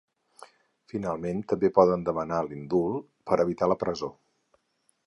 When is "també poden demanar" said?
1.53-2.41